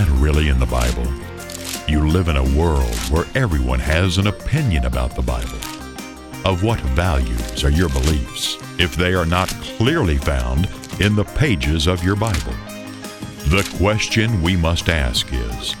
[0.00, 1.06] That really in the Bible?
[1.86, 5.58] You live in a world where everyone has an opinion about the Bible.
[6.46, 11.86] Of what values are your beliefs if they are not clearly found in the pages
[11.86, 12.54] of your Bible?
[13.48, 15.76] The question we must ask is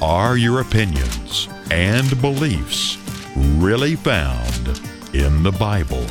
[0.00, 2.96] Are your opinions and beliefs
[3.36, 4.80] really found
[5.12, 6.06] in the Bible?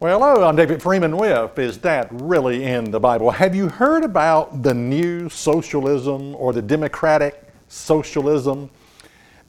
[0.00, 3.30] Well, hello, I'm David Freeman with Is That Really in the Bible?
[3.30, 8.70] Have you heard about the new socialism or the democratic socialism?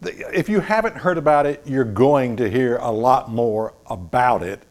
[0.02, 4.64] If you haven't heard about it, you're going to hear a lot more about it.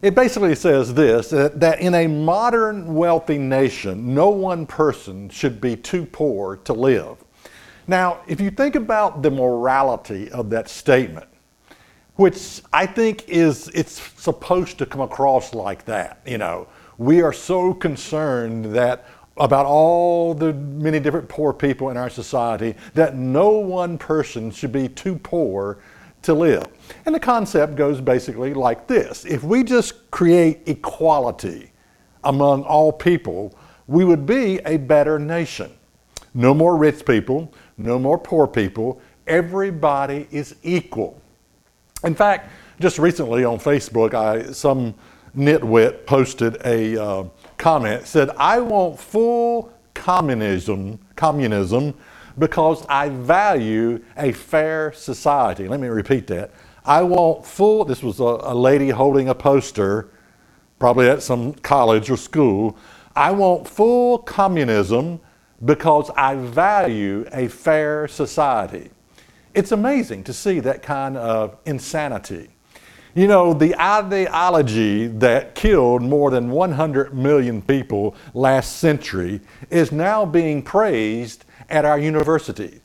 [0.00, 5.60] It basically says this that, that in a modern wealthy nation, no one person should
[5.60, 7.16] be too poor to live.
[7.88, 11.26] Now, if you think about the morality of that statement,
[12.16, 16.20] which I think is it's supposed to come across like that.
[16.26, 21.96] You know, we are so concerned that about all the many different poor people in
[21.96, 25.78] our society that no one person should be too poor
[26.22, 26.66] to live.
[27.06, 31.72] And the concept goes basically like this if we just create equality
[32.24, 35.72] among all people, we would be a better nation.
[36.34, 39.00] No more rich people, no more poor people.
[39.26, 41.19] Everybody is equal.
[42.04, 44.94] In fact, just recently on Facebook, I, some
[45.36, 47.24] nitwit posted a uh,
[47.58, 51.94] comment said, "I want full communism, communism,
[52.38, 56.52] because I value a fair society." Let me repeat that.
[56.84, 57.84] I want full.
[57.84, 60.08] This was a, a lady holding a poster,
[60.78, 62.78] probably at some college or school.
[63.14, 65.20] I want full communism
[65.62, 68.90] because I value a fair society.
[69.52, 72.50] It's amazing to see that kind of insanity.
[73.14, 80.24] You know, the ideology that killed more than 100 million people last century is now
[80.24, 82.80] being praised at our university.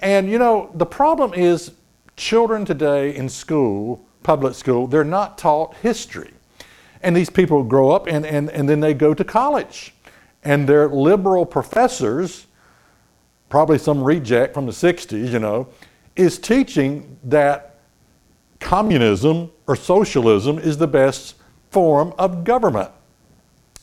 [0.00, 1.72] And you know, the problem is
[2.16, 6.32] children today in school, public school, they're not taught history.
[7.02, 9.94] And these people grow up and, and, and then they go to college.
[10.42, 12.46] And their liberal professors,
[13.48, 15.68] probably some reject from the 60s, you know,
[16.16, 17.78] is teaching that
[18.60, 21.36] communism or socialism is the best
[21.70, 22.90] form of government.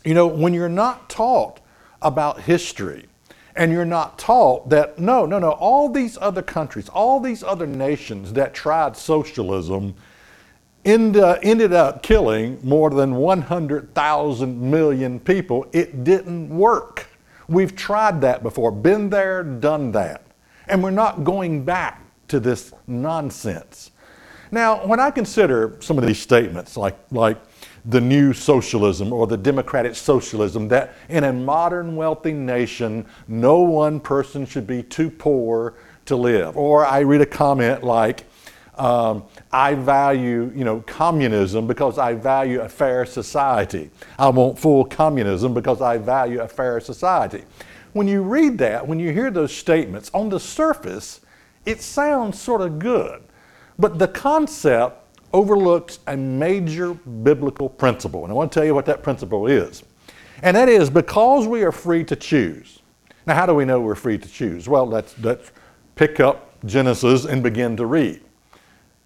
[0.03, 1.59] You know, when you're not taught
[2.01, 3.05] about history
[3.55, 7.67] and you're not taught that, no, no, no, all these other countries, all these other
[7.67, 9.93] nations that tried socialism
[10.85, 15.67] end, uh, ended up killing more than 100,000 million people.
[15.73, 17.07] It didn't work.
[17.47, 20.23] We've tried that before, been there, done that.
[20.67, 23.91] And we're not going back to this nonsense.
[24.51, 27.37] Now, when I consider some of these statements, like, like
[27.85, 33.99] the new socialism or the democratic socialism, that in a modern wealthy nation, no one
[33.99, 35.73] person should be too poor
[36.05, 36.55] to live.
[36.55, 38.23] Or I read a comment like,
[38.75, 43.89] um, I value, you know, communism because I value a fair society.
[44.17, 47.43] I want full communism because I value a fair society.
[47.91, 51.19] When you read that, when you hear those statements, on the surface,
[51.65, 53.21] it sounds sort of good,
[53.77, 54.97] but the concept
[55.33, 58.23] overlooks a major biblical principle.
[58.23, 59.83] And I want to tell you what that principle is.
[60.43, 62.79] And that is because we are free to choose.
[63.25, 64.67] Now, how do we know we're free to choose?
[64.67, 65.51] Well, let's, let's
[65.95, 68.21] pick up Genesis and begin to read.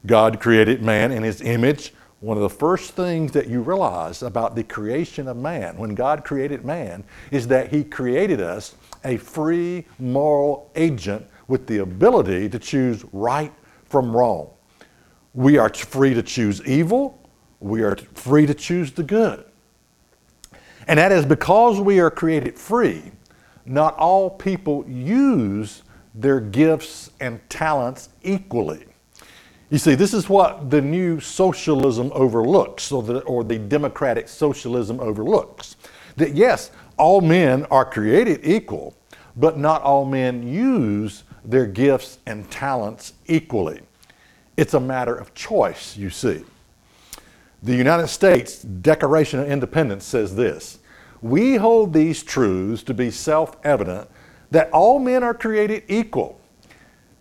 [0.06, 1.94] God created man in his image.
[2.22, 6.24] One of the first things that you realize about the creation of man, when God
[6.24, 12.60] created man, is that he created us a free moral agent with the ability to
[12.60, 13.54] choose right
[13.86, 14.50] from wrong.
[15.34, 17.30] We are free to choose evil,
[17.60, 19.46] we are free to choose the good.
[20.88, 23.12] And that is because we are created free,
[23.66, 25.84] not all people use
[26.14, 28.86] their gifts and talents equally.
[29.70, 35.00] You see, this is what the new socialism overlooks, or the, or the democratic socialism
[35.00, 35.76] overlooks.
[36.18, 38.96] That yes, all men are created equal,
[39.36, 43.82] but not all men use their gifts and talents equally.
[44.58, 46.44] It's a matter of choice, you see.
[47.64, 50.80] The United States Declaration of Independence says this
[51.22, 54.10] We hold these truths to be self evident
[54.52, 56.40] that all men are created equal,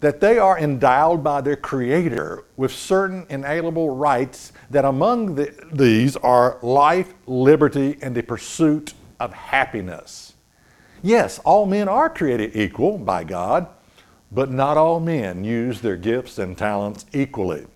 [0.00, 6.16] that they are endowed by their Creator with certain inalienable rights, that among the, these
[6.16, 10.34] are life, liberty, and the pursuit of happiness.
[11.02, 13.66] Yes, all men are created equal by God,
[14.34, 17.66] but not all men use their gifts and talents equally.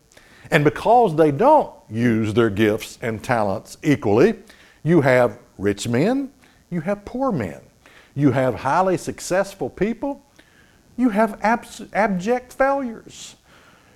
[0.51, 4.35] And because they don't use their gifts and talents equally,
[4.83, 6.33] you have rich men,
[6.71, 7.61] you have poor men.
[8.15, 10.25] You have highly successful people.
[10.97, 13.37] You have abs- abject failures.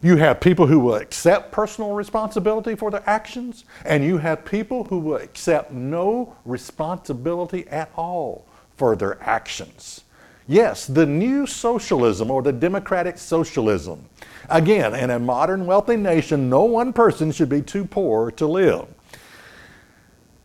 [0.00, 4.84] You have people who will accept personal responsibility for their actions, and you have people
[4.84, 10.02] who will accept no responsibility at all for their actions.
[10.48, 14.04] Yes, the new socialism or the democratic socialism.
[14.48, 18.86] Again, in a modern wealthy nation, no one person should be too poor to live.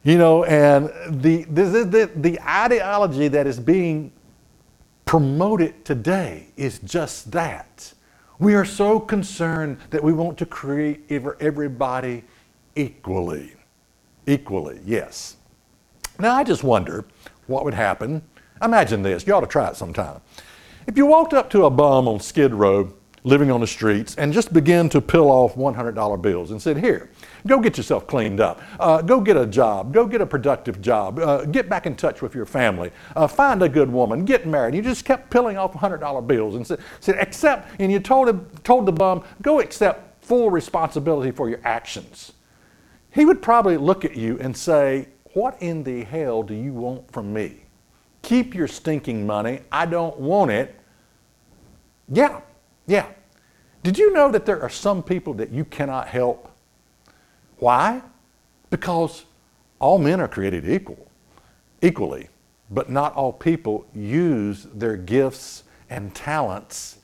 [0.04, 0.88] You know, and
[1.22, 4.12] the, the, the, the ideology that is being
[5.06, 7.94] promoted today is just that.
[8.40, 12.24] We are so concerned that we want to create everybody
[12.76, 13.56] equally.
[14.28, 15.38] Equally, yes.
[16.20, 17.06] Now, I just wonder
[17.48, 18.22] what would happen.
[18.62, 19.26] Imagine this.
[19.28, 20.22] You ought to try it sometime.
[20.88, 22.94] If you walked up to a bum on Skid Row
[23.28, 27.10] living on the streets and just began to peel off $100 bills and said, Here,
[27.46, 28.62] go get yourself cleaned up.
[28.80, 29.94] Uh, go get a job.
[29.94, 31.20] Go get a productive job.
[31.20, 32.92] Uh, get back in touch with your family.
[33.16, 34.24] Uh, find a good woman.
[34.24, 34.76] Get married.
[34.76, 38.48] You just kept peeling off $100 bills and said, said accept, and you told, him,
[38.64, 42.34] told the bum, Go accept full responsibility for your actions.
[43.12, 47.12] He would probably look at you and say, What in the hell do you want
[47.12, 47.67] from me?
[48.28, 49.62] Keep your stinking money.
[49.72, 50.76] I don't want it.
[52.10, 52.42] Yeah,
[52.86, 53.06] yeah.
[53.84, 56.52] Did you know that there are some people that you cannot help?
[57.60, 58.02] Why?
[58.70, 59.24] Because
[59.80, 61.08] all men are created equal,
[61.82, 62.28] equally,
[62.70, 66.98] but not all people use their gifts and talents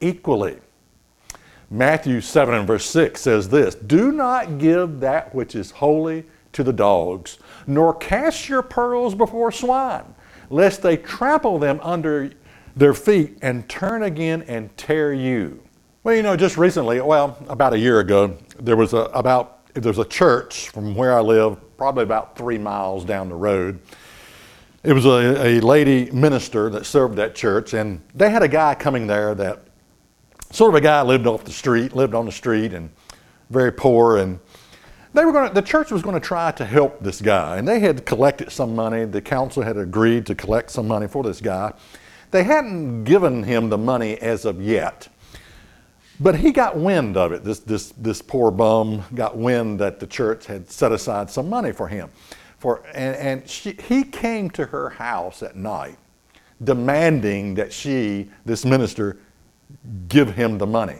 [0.00, 0.58] equally.
[1.68, 6.62] Matthew 7 and verse 6 says this Do not give that which is holy to
[6.62, 10.14] the dogs, nor cast your pearls before swine,
[10.50, 12.30] lest they trample them under
[12.76, 15.62] their feet and turn again and tear you.
[16.02, 19.98] Well, you know, just recently, well, about a year ago, there was a about there's
[19.98, 23.78] a church from where I live, probably about three miles down the road.
[24.82, 28.74] It was a, a lady minister that served that church, and they had a guy
[28.74, 29.62] coming there that
[30.50, 32.90] sort of a guy lived off the street, lived on the street, and
[33.50, 34.40] very poor, and
[35.12, 37.66] they were going to, the church was going to try to help this guy, and
[37.66, 39.04] they had collected some money.
[39.04, 41.72] The council had agreed to collect some money for this guy.
[42.30, 45.08] They hadn't given him the money as of yet.
[46.20, 47.44] But he got wind of it.
[47.44, 51.72] This, this, this poor bum got wind that the church had set aside some money
[51.72, 52.10] for him.
[52.58, 55.96] For, and and she, he came to her house at night
[56.62, 59.16] demanding that she, this minister,
[60.08, 60.98] give him the money.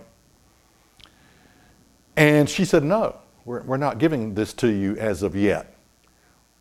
[2.17, 5.75] And she said, No, we're, we're not giving this to you as of yet.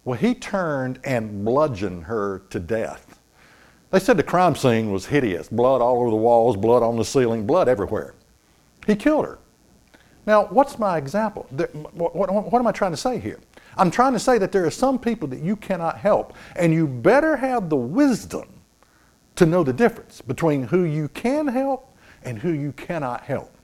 [0.04, 3.20] Well, he turned and bludgeoned her to death.
[3.92, 7.06] They said the crime scene was hideous blood all over the walls, blood on the
[7.06, 8.14] ceiling, blood everywhere.
[8.86, 9.40] He killed her.
[10.26, 11.48] Now, what's my example?
[11.94, 13.40] What, what, what, am I trying to say here?
[13.78, 16.86] I'm trying to say that there are some people that you cannot help, and you
[16.86, 18.48] better have the wisdom
[19.36, 23.56] to know the difference between who you can help and who you cannot help.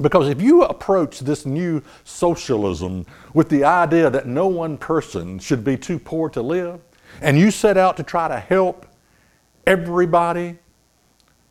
[0.00, 3.04] Because if you approach this new socialism
[3.34, 6.80] with the idea that no one person should be too poor to live,
[7.20, 8.86] and you set out to try to help
[9.66, 10.56] everybody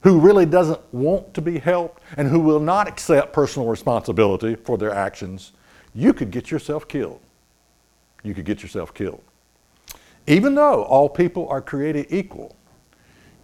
[0.01, 4.77] who really doesn't want to be helped and who will not accept personal responsibility for
[4.77, 5.51] their actions,
[5.93, 7.19] you could get yourself killed.
[8.23, 9.23] You could get yourself killed.
[10.27, 12.55] Even though all people are created equal,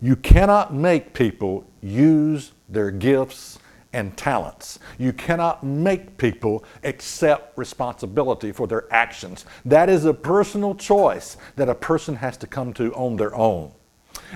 [0.01, 3.59] you cannot make people use their gifts
[3.93, 4.79] and talents.
[4.97, 9.45] You cannot make people accept responsibility for their actions.
[9.63, 13.71] That is a personal choice that a person has to come to on their own.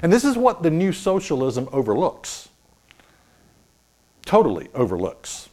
[0.02, 2.50] And this is what the new socialism overlooks.
[4.26, 5.50] Totally overlooks.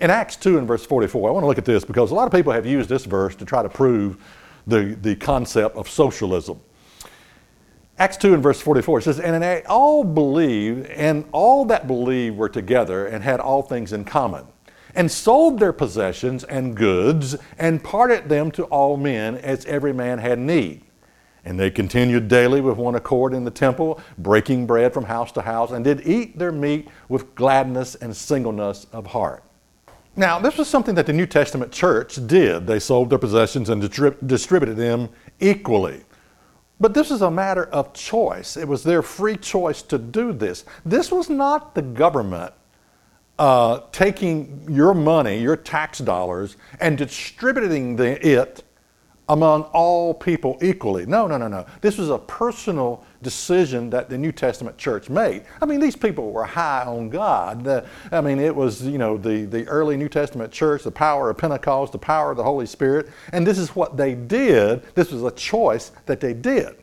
[0.00, 2.26] In Acts 2 and verse 44, I want to look at this because a lot
[2.26, 4.22] of people have used this verse to try to prove
[4.66, 6.60] the, the concept of socialism.
[7.98, 12.48] Acts 2 and verse 44 says, And they all believed, and all that believed were
[12.48, 14.44] together and had all things in common,
[14.94, 20.18] and sold their possessions and goods, and parted them to all men as every man
[20.18, 20.84] had need.
[21.44, 25.42] And they continued daily with one accord in the temple, breaking bread from house to
[25.42, 29.42] house, and did eat their meat with gladness and singleness of heart.
[30.14, 32.66] Now, this was something that the New Testament church did.
[32.66, 35.08] They sold their possessions and distributed them
[35.40, 36.02] equally.
[36.80, 38.56] But this is a matter of choice.
[38.56, 40.64] It was their free choice to do this.
[40.84, 42.54] This was not the government
[43.38, 48.64] uh, taking your money, your tax dollars, and distributing the, it
[49.28, 51.06] among all people equally.
[51.06, 51.66] No, no, no, no.
[51.80, 55.42] This was a personal decision that the New Testament church made.
[55.60, 57.64] I mean, these people were high on God.
[57.64, 61.30] The, I mean, it was, you know, the, the early New Testament church, the power
[61.30, 64.82] of Pentecost, the power of the Holy Spirit, and this is what they did.
[64.94, 66.76] This was a choice that they did.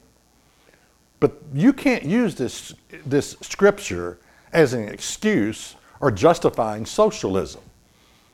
[1.19, 2.73] But you can't use this,
[3.05, 4.19] this scripture
[4.51, 7.61] as an excuse or justifying socialism.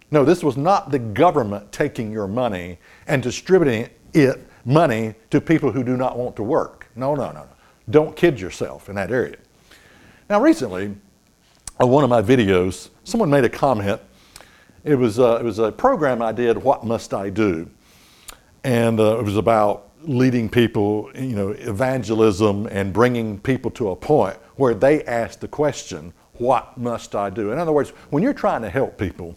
[0.10, 5.72] No, this was not the government taking your money and distributing it, money, to people
[5.72, 6.88] who do not want to work.
[6.96, 7.48] No, no, no, no.
[7.92, 9.38] Don't kid yourself in that area.
[10.30, 10.96] Now, recently,
[11.80, 14.02] on one of my videos, someone made a comment.
[14.84, 17.70] It was, uh, it was a program I did, What Must I Do?
[18.64, 23.96] And uh, it was about leading people, you know, evangelism and bringing people to a
[23.96, 27.52] point where they ask the question, What must I do?
[27.52, 29.36] In other words, when you're trying to help people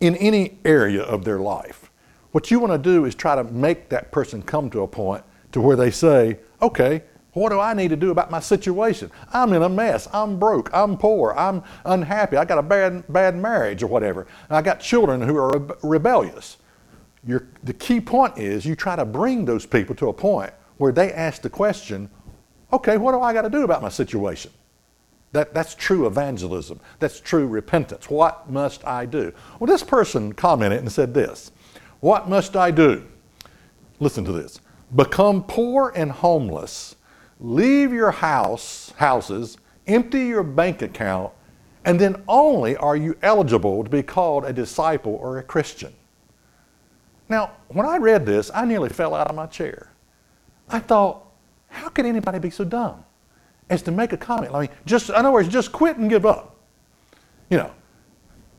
[0.00, 1.90] in any area of their life,
[2.32, 5.24] what you want to do is try to make that person come to a point
[5.52, 7.02] to where they say, Okay,
[7.36, 9.10] what do I need to do about my situation?
[9.30, 10.08] I'm in a mess.
[10.10, 10.70] I'm broke.
[10.72, 11.34] I'm poor.
[11.36, 12.38] I'm unhappy.
[12.38, 14.26] I got a bad, bad marriage or whatever.
[14.48, 16.56] I got children who are rebellious.
[17.24, 21.12] The key point is you try to bring those people to a point where they
[21.12, 22.08] ask the question,
[22.72, 24.50] okay, what do I got to do about my situation?
[25.32, 26.80] That, that's true evangelism.
[27.00, 28.08] That's true repentance.
[28.08, 29.34] What must I do?
[29.60, 31.50] Well, this person commented and said this
[32.00, 33.04] What must I do?
[34.00, 34.58] Listen to this.
[34.94, 36.95] Become poor and homeless
[37.40, 41.32] leave your house, houses, empty your bank account,
[41.84, 45.92] and then only are you eligible to be called a disciple or a Christian.
[47.28, 49.90] Now, when I read this, I nearly fell out of my chair.
[50.68, 51.24] I thought,
[51.68, 53.04] how could anybody be so dumb
[53.68, 54.54] as to make a comment?
[54.54, 56.56] I mean, just, in other words, just quit and give up.
[57.50, 57.70] You know,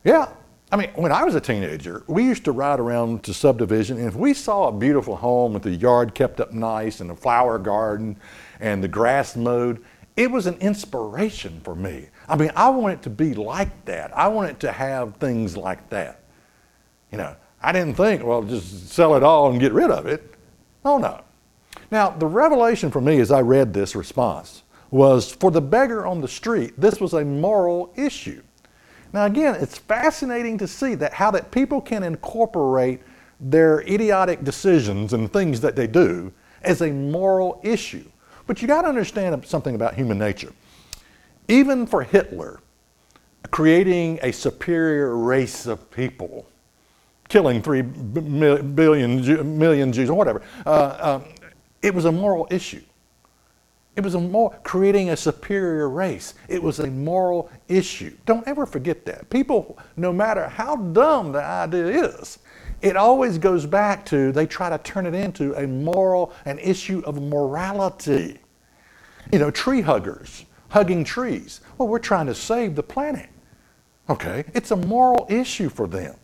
[0.03, 0.29] yeah,
[0.69, 4.07] I mean, when I was a teenager, we used to ride around to subdivision, and
[4.07, 7.57] if we saw a beautiful home with the yard kept up nice and a flower
[7.57, 8.19] garden
[8.59, 9.83] and the grass mowed,
[10.17, 12.09] it was an inspiration for me.
[12.27, 14.15] I mean, I want it to be like that.
[14.17, 16.21] I want it to have things like that.
[17.12, 20.33] You know, I didn't think, well, just sell it all and get rid of it.
[20.83, 21.21] Oh, no.
[21.91, 26.19] Now, the revelation for me as I read this response was for the beggar on
[26.19, 28.41] the street, this was a moral issue.
[29.14, 33.02] Now again, it's fascinating to see that how that people can incorporate
[33.40, 38.06] their idiotic decisions and things that they do as a moral issue.
[38.48, 40.54] But you got to understand something about human nature.
[41.48, 42.60] Even for Hitler,
[43.52, 46.46] creating a superior race of people,
[47.30, 51.26] killing three billion million Jews or whatever, uh, um,
[51.82, 52.82] it was a moral issue.
[53.98, 56.36] It was a more creating a superior race.
[56.48, 58.16] It was a moral issue.
[58.27, 59.27] Don't ever forget that.
[59.32, 62.38] People, no matter how dumb the idea is,
[62.84, 67.01] it always goes back to they try to turn it into a moral, an issue
[67.08, 68.38] of morality.
[69.34, 71.62] You know, tree huggers, hugging trees.
[71.80, 73.30] Well, we're trying to save the planet.
[74.12, 74.46] Okay?
[74.54, 76.16] It's a moral issue for them.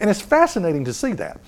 [0.00, 1.38] And it's fascinating to see that.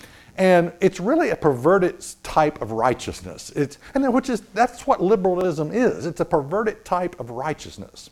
[0.40, 3.50] And it's really a perverted type of righteousness.
[3.54, 6.06] It's, and which is, that's what liberalism is.
[6.06, 8.08] It's a perverted type of righteousness.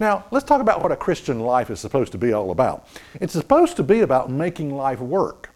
[0.00, 2.88] Now, let's talk about what a Christian life is supposed to be all about.
[3.20, 5.54] It's supposed to be about making life work.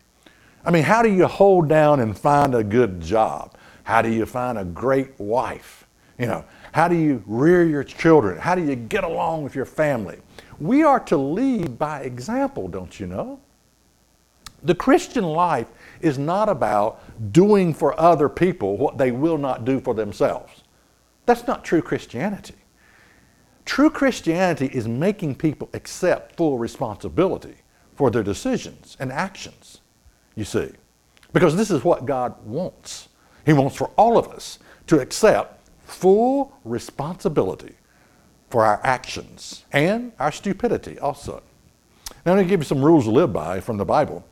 [0.65, 3.57] I mean, how do you hold down and find a good job?
[3.83, 5.85] How do you find a great wife?
[6.17, 8.39] You know, how do you rear your children?
[8.39, 10.19] How do you get along with your family?
[10.61, 13.41] We are to lead by example, don't you know?
[14.63, 15.67] The Christian life
[16.05, 17.01] is not about
[17.33, 20.63] doing for other people what they will not do for themselves.
[21.27, 22.55] That's not true Christianity.
[23.65, 27.57] True Christianity is making people accept full responsibility
[27.95, 29.81] for their decisions and actions,
[30.35, 30.71] you see.
[31.33, 33.09] Because this is what God wants.
[33.47, 37.75] He wants for all of us to accept full responsibility
[38.51, 41.43] for our actions and our stupidity also.
[42.25, 44.25] Now, going to give you some rules to live by from the Bible.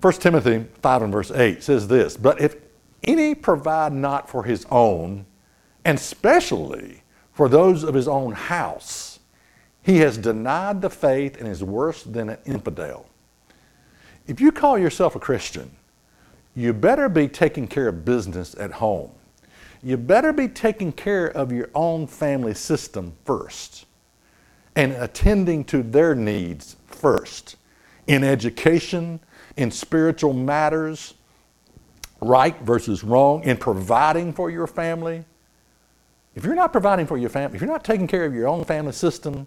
[0.00, 2.56] 1 Timothy 5 and verse 8 says this But if
[3.04, 5.26] any provide not for his own,
[5.84, 7.02] and specially
[7.32, 9.20] for those of his own house,
[9.82, 13.06] he has denied the faith and is worse than an infidel.
[14.26, 15.70] If you call yourself a Christian,
[16.54, 19.10] you better be taking care of business at home.
[19.82, 23.86] You better be taking care of your own family system first
[24.76, 27.56] and attending to their needs first
[28.06, 29.20] in education,
[29.60, 31.14] in spiritual matters,
[32.20, 35.24] right versus wrong, in providing for your family.
[36.34, 38.64] If you're not providing for your family, if you're not taking care of your own
[38.64, 39.46] family system,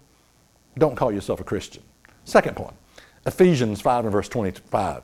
[0.78, 1.84] don't call yourself a Christian.
[2.26, 2.74] Second point
[3.26, 5.04] Ephesians 5 and verse 25.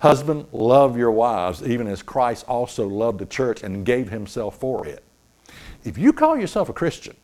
[0.00, 4.86] Husband, love your wives, even as Christ also loved the church and gave himself for
[4.86, 5.02] it.
[5.82, 7.16] If you call yourself a Christian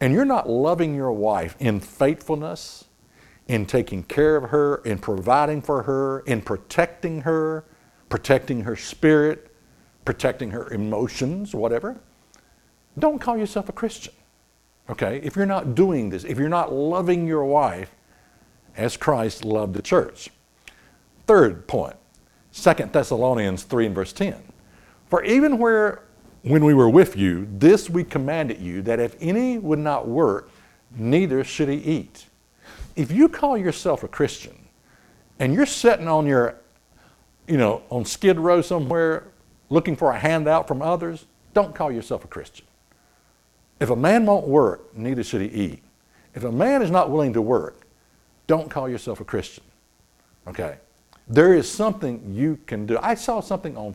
[0.00, 2.84] and you're not loving your wife in faithfulness,
[3.48, 7.64] in taking care of her, in providing for her, in protecting her,
[8.08, 9.50] protecting her spirit,
[10.04, 11.98] protecting her emotions, whatever,
[12.98, 14.14] don't call yourself a Christian.
[14.90, 15.20] Okay?
[15.22, 17.94] If you're not doing this, if you're not loving your wife
[18.76, 20.30] as Christ loved the church.
[21.26, 21.96] Third point,
[22.52, 24.36] 2 Thessalonians 3 and verse 10.
[25.08, 26.02] For even where
[26.42, 30.50] when we were with you, this we commanded you that if any would not work,
[30.96, 32.26] neither should he eat.
[32.98, 34.58] If you call yourself a Christian
[35.38, 36.56] and you're sitting on your,
[37.46, 39.28] you know, on Skid Row somewhere
[39.70, 42.66] looking for a handout from others, don't call yourself a Christian.
[43.78, 45.82] If a man won't work, neither should he eat.
[46.34, 47.86] If a man is not willing to work,
[48.48, 49.62] don't call yourself a Christian.
[50.48, 50.78] Okay?
[51.28, 52.98] There is something you can do.
[53.00, 53.94] I saw something on,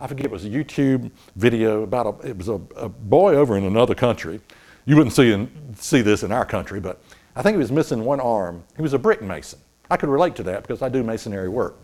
[0.00, 3.58] I forget, it was a YouTube video about a, it was a, a boy over
[3.58, 4.40] in another country.
[4.86, 7.02] You wouldn't see, in, see this in our country, but
[7.34, 8.64] I think he was missing one arm.
[8.76, 9.58] He was a brick mason.
[9.90, 11.76] I could relate to that because I do masonry work.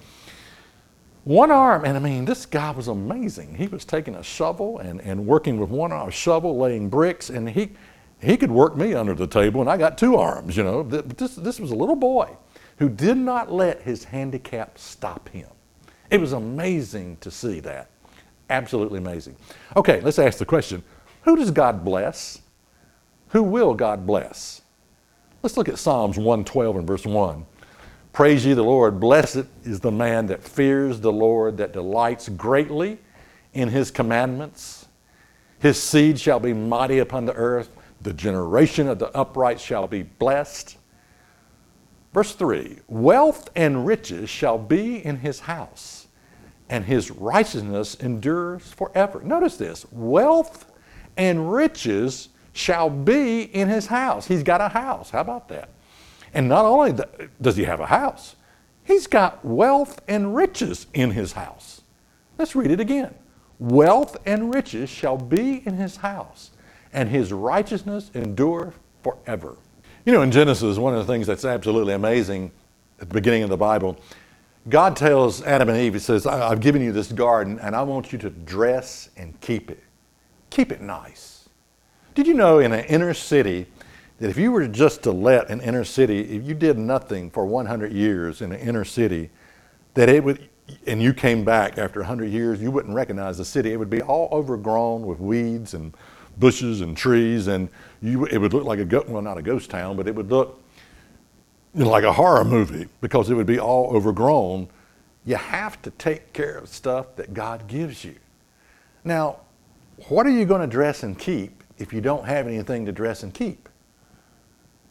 [1.25, 3.55] One arm, and I mean, this guy was amazing.
[3.55, 7.51] He was taking a shovel and, and working with one arm, shovel, laying bricks, and
[7.51, 7.73] he,
[8.21, 10.83] he could work me under the table, and I got two arms, you know.
[10.83, 12.35] This, this was a little boy
[12.79, 15.49] who did not let his handicap stop him.
[16.11, 17.91] It was amazing to see that.
[18.49, 19.37] Absolutely amazing.
[19.77, 20.83] Okay, let's ask the question
[21.23, 22.41] who does God bless?
[23.29, 24.63] Who will God bless?
[25.43, 27.47] Let's look at Psalms 112 and verse 1.
[28.13, 28.99] Praise ye the Lord.
[28.99, 32.99] Blessed is the man that fears the Lord, that delights greatly
[33.55, 34.89] in his commandments.
[35.61, 37.71] His seed shall be mighty upon the earth.
[38.01, 40.77] The generation of the upright shall be blessed.
[42.13, 46.09] Verse 3 Wealth and riches shall be in his house,
[46.69, 49.21] and his righteousness endures forever.
[49.23, 50.73] Notice this wealth
[51.17, 54.27] and riches shall be in his house.
[54.27, 55.11] He's got a house.
[55.11, 55.71] How about that?
[56.35, 56.93] And not only
[57.41, 58.35] does he have a house,
[58.85, 61.83] he's got wealth and riches in his house.
[62.37, 63.15] Let's read it again.
[63.61, 66.51] Wealth and riches shall be in his house,
[66.93, 69.57] and his righteousness endure forever.
[70.05, 72.51] You know, in Genesis, one of the things that's absolutely amazing
[73.01, 73.99] at the beginning of the Bible,
[74.69, 78.13] God tells Adam and Eve, He says, I've given you this garden, and I want
[78.13, 79.83] you to dress and keep it.
[80.51, 81.38] Keep it nice.
[82.19, 83.69] Did you know in an inner city,
[84.19, 87.47] that if you were just to let an inner city, if you did nothing for
[87.47, 89.31] 100 years in an inner city,
[89.95, 90.49] that it would,
[90.89, 93.73] and you came back after 100 years, you wouldn't recognize the city.
[93.73, 95.97] It would be all overgrown with weeds and
[96.39, 97.69] bushes and trees, and
[98.03, 100.61] you, it would look like a, well, not a ghost town, but it would look
[101.73, 104.67] you know, like a horror movie because it would be all overgrown.
[105.25, 108.17] You have to take care of stuff that God gives you.
[109.05, 109.37] Now,
[110.09, 113.23] what are you going to dress and keep if you don't have anything to dress
[113.23, 113.69] and keep?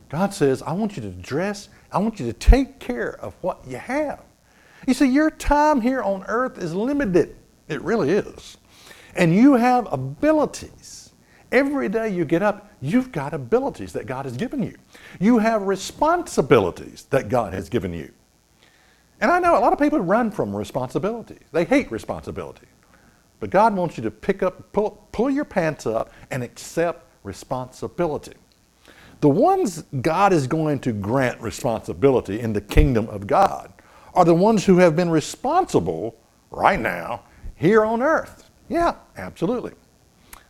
[0.10, 3.60] God says, I want you to dress, I want you to take care of what
[3.68, 4.22] you have.
[4.88, 7.36] You see, your time here on earth is limited.
[7.68, 8.58] It really is.
[9.16, 11.12] And you have abilities.
[11.52, 14.78] Every day you get up, you've got abilities that God has given you.
[15.20, 18.12] You have responsibilities that God has given you.
[19.20, 21.40] And I know a lot of people run from responsibility.
[21.52, 22.67] They hate responsibility.
[23.40, 28.34] But God wants you to pick up, pull, pull your pants up and accept responsibility.
[29.20, 33.72] The ones God is going to grant responsibility in the kingdom of God
[34.14, 36.16] are the ones who have been responsible
[36.52, 37.24] right now
[37.56, 38.50] here on earth.
[38.70, 39.74] Yeah, absolutely.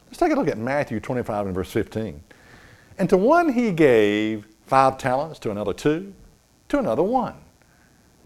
[0.08, 2.22] Let's take a look at Matthew 25 and verse 15.
[2.98, 6.14] And to one he gave five talents, to another two,
[6.70, 7.36] to another one,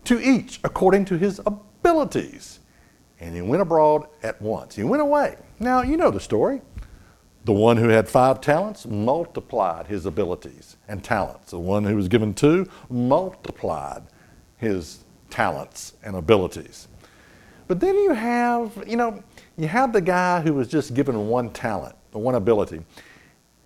[0.05, 2.59] to each according to his abilities.
[3.21, 4.75] And he went abroad at once.
[4.75, 5.37] He went away.
[5.59, 6.61] Now, you know the story.
[7.45, 11.51] The one who had five talents multiplied his abilities and talents.
[11.51, 14.03] The one who was given two multiplied
[14.57, 16.87] his talents and abilities.
[17.67, 19.23] But then you have, you know,
[19.57, 22.81] you have the guy who was just given one talent, one ability,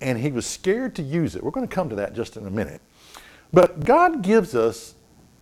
[0.02, 1.44] and he was scared to use it.
[1.44, 2.82] We're going to come to that just in a minute.
[3.52, 4.96] But God gives us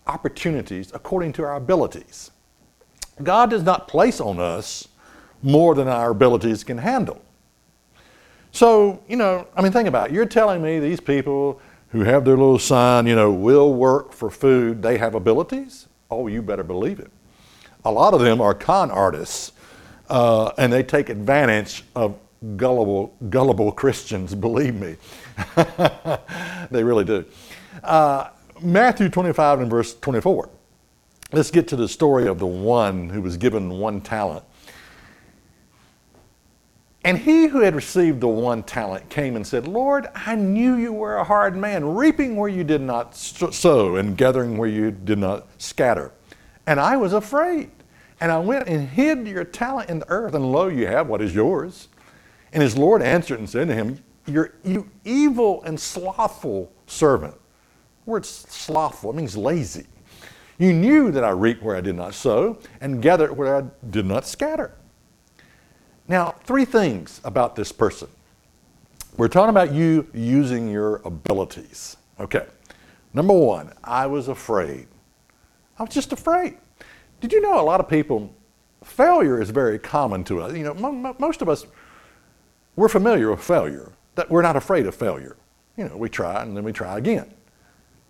[0.07, 2.31] opportunities according to our abilities.
[3.21, 4.87] God does not place on us
[5.41, 7.21] more than our abilities can handle.
[8.51, 10.13] So, you know, I mean, think about it.
[10.13, 14.29] You're telling me these people who have their little sign, you know, will work for
[14.29, 15.87] food, they have abilities?
[16.09, 17.11] Oh, you better believe it.
[17.85, 19.51] A lot of them are con artists,
[20.09, 22.17] uh, and they take advantage of
[22.57, 24.95] gullible, gullible Christians, believe me.
[26.71, 27.25] they really do.
[27.83, 28.29] Uh,
[28.61, 30.49] Matthew 25 and verse 24.
[31.33, 34.45] Let's get to the story of the one who was given one talent.
[37.03, 40.93] And he who had received the one talent came and said, Lord, I knew you
[40.93, 45.17] were a hard man, reaping where you did not sow and gathering where you did
[45.17, 46.11] not scatter.
[46.67, 47.71] And I was afraid,
[48.21, 51.19] And I went and hid your talent in the earth, and lo, you have what
[51.19, 51.87] is yours.
[52.53, 57.33] And his Lord answered and said to him, You evil and slothful servant.
[58.05, 59.87] The word slothful means lazy.
[60.57, 64.05] You knew that I reaped where I did not sow and gathered where I did
[64.05, 64.75] not scatter.
[66.07, 68.07] Now, three things about this person.
[69.17, 71.97] We're talking about you using your abilities.
[72.19, 72.45] Okay.
[73.13, 74.87] Number one, I was afraid.
[75.77, 76.57] I was just afraid.
[77.21, 78.33] Did you know a lot of people,
[78.83, 80.55] failure is very common to us.
[80.55, 81.65] You know, most of us,
[82.75, 85.37] we're familiar with failure, that we're not afraid of failure.
[85.77, 87.33] You know, we try and then we try again.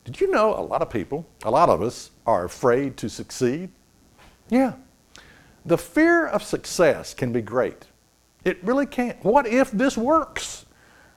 [0.06, 3.70] Did you know a lot of people, a lot of us, are afraid to succeed?
[4.50, 4.74] Yeah.
[5.66, 7.88] The fear of success can be great.
[8.44, 9.16] It really can.
[9.22, 10.66] What if this works?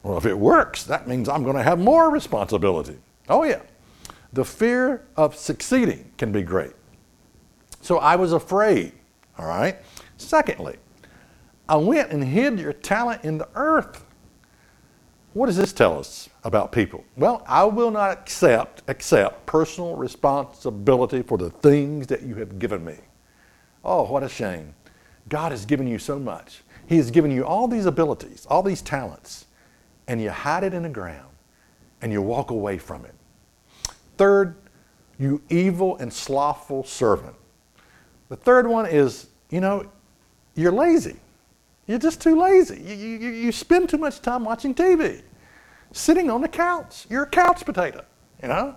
[0.02, 2.96] Well, if it works, that means I'm going to have more responsibility.
[3.28, 3.62] Oh, yeah.
[4.32, 6.72] The fear of succeeding can be great.
[7.80, 8.92] So I was afraid,
[9.36, 9.76] all right?
[10.16, 10.76] Secondly,
[11.68, 14.04] I went and hid your talent in the earth.
[15.32, 17.04] What does this tell us about people?
[17.16, 22.84] Well, I will not accept accept personal responsibility for the things that you have given
[22.84, 22.96] me.
[23.84, 24.72] Oh, what a shame.
[25.28, 26.62] God has given you so much.
[26.86, 29.46] He has given you all these abilities, all these talents,
[30.06, 31.28] and you hide it in the ground
[32.00, 33.14] and you walk away from it.
[34.16, 34.54] Third,
[35.18, 37.34] you evil and slothful servant.
[38.28, 39.90] The third one is, you know,
[40.54, 41.16] you're lazy.
[41.88, 42.80] You're just too lazy.
[42.80, 45.22] You, you, you spend too much time watching TV,
[45.92, 47.06] sitting on the couch.
[47.08, 48.04] You're a couch potato,
[48.42, 48.76] you know?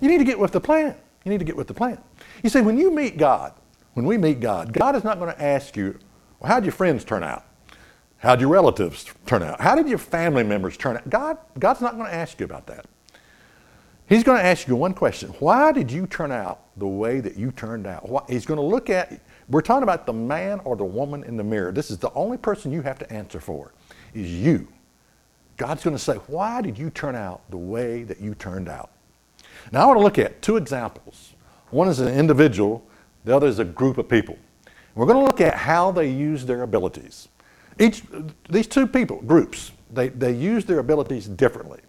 [0.00, 0.96] You need to get with the plan.
[1.24, 1.98] You need to get with the plan.
[2.42, 3.54] You see, when you meet God,
[3.94, 5.98] when we meet God, God is not going to ask you,
[6.40, 7.44] well, how'd your friends turn out?
[8.18, 9.60] How'd your relatives turn out?
[9.60, 11.08] How did your family members turn out?
[11.08, 12.86] God, God's not going to ask you about that.
[14.06, 15.30] He's going to ask you one question.
[15.38, 18.08] Why did you turn out the way that you turned out?
[18.08, 21.36] Why, He's going to look at, we're talking about the man or the woman in
[21.36, 21.72] the mirror.
[21.72, 23.72] This is the only person you have to answer for,
[24.12, 24.68] is you.
[25.56, 28.90] God's going to say, why did you turn out the way that you turned out?
[29.72, 31.34] Now I want to look at two examples.
[31.70, 32.84] One is an individual,
[33.24, 34.38] the other is a group of people.
[34.94, 37.28] We're going to look at how they use their abilities.
[37.78, 38.02] Each,
[38.48, 41.80] these two people, groups, they, they use their abilities differently.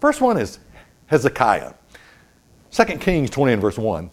[0.00, 0.58] First one is
[1.06, 1.74] Hezekiah.
[2.70, 4.10] 2 Kings 20 and verse 1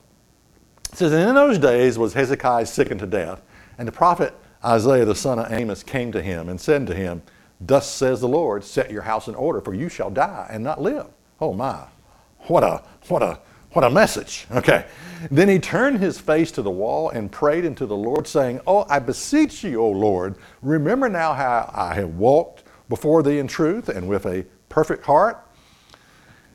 [0.94, 3.42] says, And in those days was Hezekiah sick unto death,
[3.78, 7.22] and the prophet Isaiah the son of Amos came to him and said to him,
[7.60, 10.82] Thus says the Lord, set your house in order, for you shall die and not
[10.82, 11.08] live.
[11.42, 11.86] Oh my,
[12.48, 13.40] what a what a
[13.72, 14.48] what a message.
[14.52, 14.86] Okay.
[15.30, 18.86] Then he turned his face to the wall and prayed unto the Lord, saying, Oh,
[18.90, 23.90] I beseech you, O Lord, remember now how I have walked before thee in truth
[23.90, 25.44] and with a perfect heart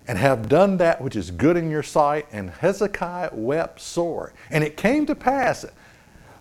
[0.08, 2.26] and have done that which is good in your sight.
[2.32, 4.32] And Hezekiah wept sore.
[4.50, 5.64] And it came to pass,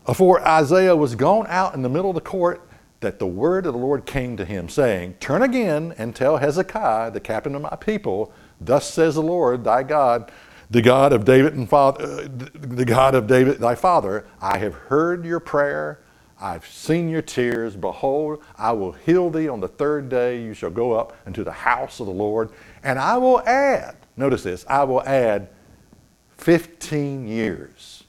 [0.08, 2.67] afore Isaiah was gone out in the middle of the court,
[3.01, 7.11] that the word of the Lord came to him, saying, Turn again and tell Hezekiah,
[7.11, 10.31] the captain of my people, Thus says the Lord thy God,
[10.69, 14.73] the God of David and father, uh, the God of David thy father, I have
[14.73, 15.99] heard your prayer.
[16.39, 17.75] I've seen your tears.
[17.75, 20.41] Behold, I will heal thee on the third day.
[20.41, 22.51] You shall go up into the house of the Lord,
[22.83, 25.49] and I will add, notice this, I will add
[26.37, 28.00] 15 years.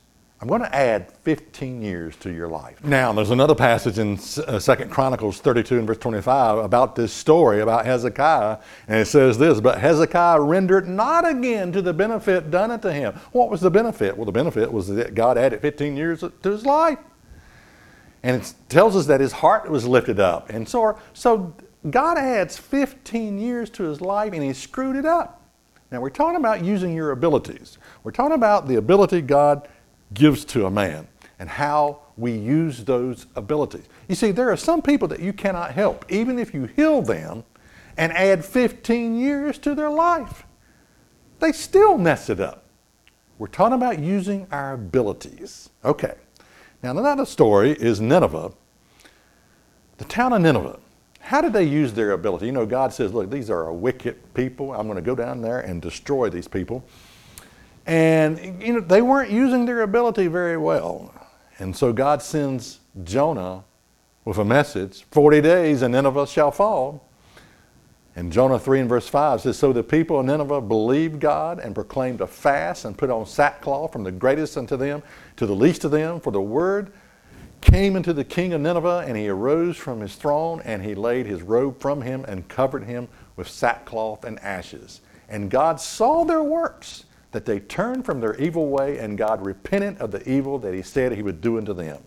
[0.43, 2.83] I'm going to add 15 years to your life.
[2.83, 4.15] Now, there's another passage in
[4.49, 9.39] uh, Second Chronicles 32 and verse 25 about this story about Hezekiah, and it says
[9.39, 13.15] this, But Hezekiah rendered not again to the benefit done unto him.
[13.31, 14.17] What was the benefit?
[14.17, 16.99] Well, the benefit was that God added 15 years to his life.
[18.25, 20.51] And it tells us that his heart was lifted up.
[20.51, 21.55] And so, so
[21.89, 25.41] God adds 15 years to his life and he screwed it up.
[25.93, 27.79] Now, we're talking about using your abilities.
[28.03, 29.69] We're talking about the ability God
[30.15, 33.85] gives to a man and how we use those abilities.
[34.09, 37.45] You see, there are some people that you cannot help, even if you heal them
[37.97, 40.45] and add 15 years to their life.
[41.41, 42.65] They still mess it up.
[43.39, 45.71] We're talking about using our abilities.
[45.85, 46.15] Okay.
[46.83, 48.53] Now, another story is Nineveh.
[49.99, 50.79] The town of Nineveh.
[51.21, 52.47] How did they use their ability?
[52.47, 54.73] You know, God says, look, these are a wicked people.
[54.73, 56.85] I'm going to go down there and destroy these people.
[57.87, 61.13] And, you know, they weren't using their ability very well.
[61.59, 63.65] And so God sends Jonah
[64.25, 67.09] with a message 40 days and Nineveh shall fall.
[68.15, 71.75] And Jonah 3 and verse 5 says, So the people of Nineveh believed God and
[71.75, 75.03] proclaimed a fast and put on sackcloth from the greatest unto them
[75.37, 76.93] to the least of them, for the word
[77.63, 81.25] came into the king of Nineveh, and he arose from his throne, and he laid
[81.27, 85.01] his robe from him and covered him with sackcloth and ashes.
[85.29, 89.99] And God saw their works, that they turned from their evil way and God repented
[89.99, 92.03] of the evil that he said he would do unto them.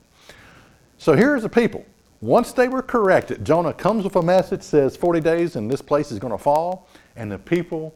[0.98, 1.86] So here's the people.
[2.22, 6.12] Once they were corrected, Jonah comes with a message, says 40 days and this place
[6.12, 7.94] is going to fall, and the people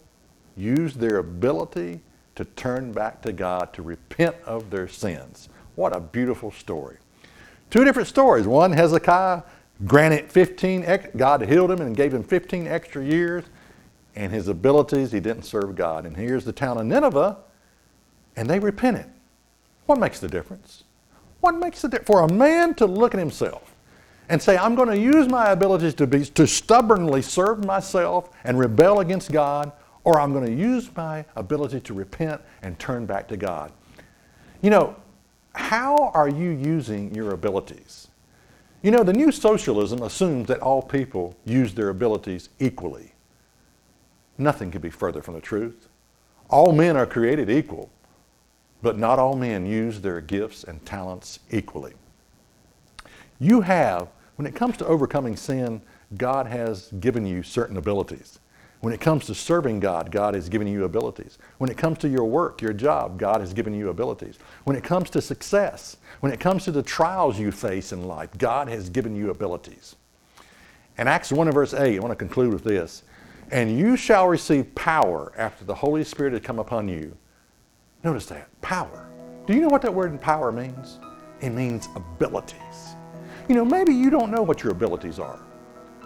[0.58, 2.02] use their ability
[2.36, 5.50] to turn back to God, to repent of their sins.
[5.76, 6.98] What a beautiful story.
[7.70, 8.46] Two different stories.
[8.48, 9.44] One, Hezekiah
[9.86, 13.46] granted 15, God healed him and gave him 15 extra years,
[14.20, 16.06] and his abilities, he didn't serve God.
[16.06, 17.38] And here's the town of Nineveh,
[18.36, 19.06] and they repented.
[19.86, 20.84] What makes the difference?
[21.40, 22.08] What makes the difference?
[22.08, 23.74] For a man to look at himself
[24.28, 28.60] and say, I'm going to use my abilities to, be, to stubbornly serve myself and
[28.60, 29.72] rebel against God,
[30.04, 33.72] or I'm going to use my ability to repent and turn back to God.
[34.62, 34.98] You know,
[35.54, 38.10] how are you using your abilities?
[38.82, 43.14] You know, the new socialism assumes that all people use their abilities equally.
[44.39, 45.89] Nothing could be further from the truth.
[46.49, 47.91] All men are created equal,
[48.82, 51.93] but not all men use their gifts and talents equally.
[53.38, 55.82] You have, when it comes to overcoming sin,
[56.17, 58.39] God has given you certain abilities.
[58.80, 61.38] When it comes to serving God, God has given you abilities.
[61.58, 64.39] When it comes to your work, your job, God has given you abilities.
[64.63, 68.30] When it comes to success, when it comes to the trials you face in life,
[68.38, 69.97] God has given you abilities.
[70.97, 73.04] And Acts 1 and verse 8, I want to conclude with this.
[73.52, 77.18] And you shall receive power after the Holy Spirit has come upon you.
[78.04, 79.10] Notice that power.
[79.48, 81.00] Do you know what that word power means?
[81.42, 82.96] It means abilities.
[83.48, 85.40] You know, maybe you don't know what your abilities are.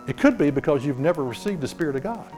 [0.07, 2.33] It could be because you've never received the Spirit of God.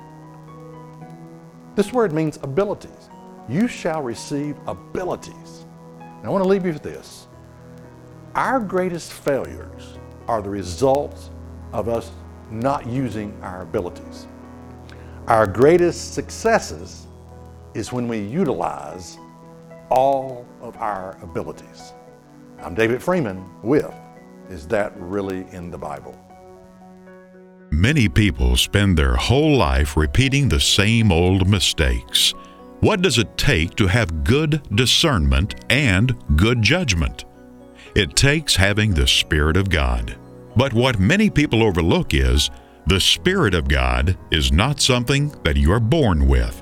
[1.76, 3.10] This word means abilities.
[3.48, 5.66] You shall receive abilities.
[6.00, 7.28] And I want to leave you with this.
[8.34, 11.30] Our greatest failures are the results
[11.74, 12.12] of us
[12.50, 14.28] not using our abilities.
[15.28, 17.08] Our greatest successes
[17.74, 19.18] is when we utilize
[19.90, 21.94] all of our abilities.
[22.62, 23.92] I'm David Freeman with
[24.52, 26.16] Is That Really in the Bible?
[27.72, 32.36] Many people spend their whole life repeating the same old mistakes.
[32.82, 37.26] What does it take to have good discernment and good judgment?
[37.96, 40.18] It takes having the Spirit of God.
[40.56, 42.52] But what many people overlook is
[42.88, 46.62] the Spirit of God is not something that you are born with.